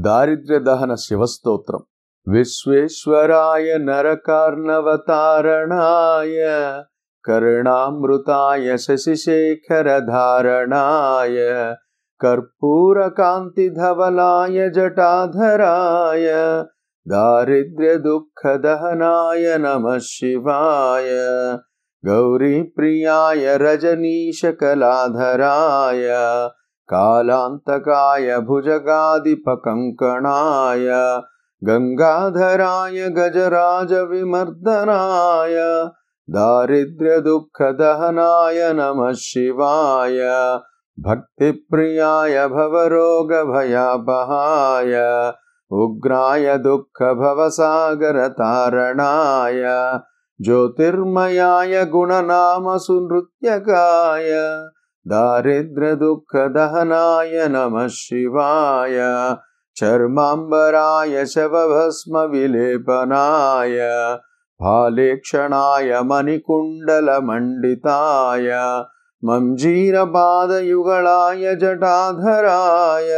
दारिद्र्यदहन 0.00 0.94
शिवस्तोत्रम् 1.00 1.82
विश्वेश्वराय 2.34 3.66
नरकार्णवतारणाय 3.78 6.36
कर्णामृताय 7.28 8.76
शशिशेखरधारणाय 8.84 9.76
कर्पूरकान्तिधवलाय 12.24 14.56
जटाधराय 14.76 16.26
दारिद्र्यदुःखदहनाय 17.12 19.44
नमः 19.66 19.98
शिवाय 20.08 21.10
गौरीप्रियाय 22.04 23.44
रजनीशकलाधराय 23.62 24.48
कालान्तकाय 26.90 28.28
भुजगादिपकङ्कणाय 28.46 30.88
गङ्गाधराय 31.68 32.98
गजराजविमर्दनाय 33.16 35.56
दारिद्र्यदुःखदहनाय 36.36 38.58
नमः 38.78 39.12
शिवाय 39.26 40.18
भक्तिप्रियाय 41.06 42.36
भवरोगभयापहाय 42.48 43.36
उग्राय 45.82 46.46
दुःखभवसागरतारणाय 46.64 49.62
ज्योतिर्मयाय 50.40 51.74
गुणनामसुनृत्यकाय 51.94 54.30
दारिद्र्यदुःखदहनाय 55.10 57.32
नमः 57.50 57.86
शिवाय 57.90 58.98
चर्माम्बराय 59.76 61.24
शवभस्मविलेपनाय 61.32 63.78
फालेक्षणाय 64.62 65.90
मणिकुण्डलमण्डिताय 66.10 68.48
मञ्जीरपादयुगलाय 69.28 69.84
जटाधराय 71.62 73.10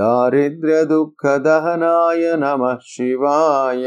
दारिद्र्यदुःखदहनाय 0.00 2.22
नमः 2.42 2.76
शिवाय 2.92 3.86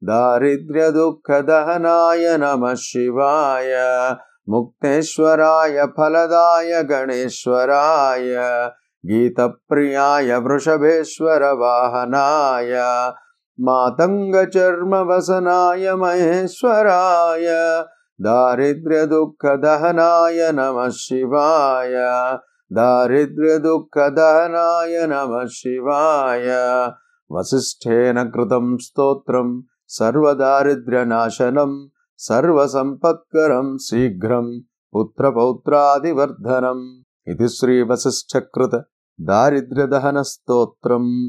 दारिद्र्यदुःखदहनाय 0.09 2.25
नमः 2.41 2.73
शिवाय 2.85 3.71
मुक्तेश्वराय 4.49 5.77
फलदाय 5.97 6.71
गणेश्वराय 6.89 8.33
गीतप्रियाय 9.09 10.29
वृषभेश्वरवाहनाय 10.45 12.73
मातङ्गचर्मवसनाय 13.67 15.85
महेश्वराय 16.01 17.47
दारिद्र्यदुःखदहनाय 18.21 20.51
नमः 20.51 20.89
शिवाय 20.89 21.93
दारिद्र्यदुःखदहनाय 22.73 25.07
नमः 25.07 25.45
शिवाय। 25.45 26.47
वसिष्ठेन 27.31 28.23
कृतं 28.23 28.77
स्तोत्रं 28.77 29.61
सर्वदारिद्र्यनाशनं 29.87 31.87
सर्वसम्पत्करं 32.17 33.77
शीघ्रं 33.77 34.61
पुत्रपौत्रादिवर्धनम्। 34.93 37.01
इति 37.31 37.47
श्रीवसिष्ठकृत 37.47 38.85
दारिद्र्यदहनस्तोत्रम् 39.21 41.25